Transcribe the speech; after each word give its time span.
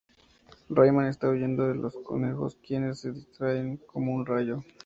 Rayman 0.71 1.05
está 1.05 1.29
huyendo 1.29 1.67
de 1.67 1.75
los 1.75 1.95
conejos 1.97 2.57
quienes 2.65 3.01
se 3.01 3.11
distraen 3.11 3.77
con 3.77 4.07
un 4.07 4.25
rayo. 4.25 4.63